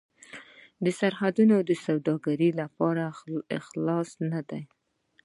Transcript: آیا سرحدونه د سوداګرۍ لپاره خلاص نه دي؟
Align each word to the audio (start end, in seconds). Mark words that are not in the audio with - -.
آیا 0.83 0.91
سرحدونه 0.99 1.55
د 1.69 1.71
سوداګرۍ 1.85 2.51
لپاره 2.61 3.03
خلاص 3.67 4.09
نه 4.31 4.41
دي؟ 4.49 4.61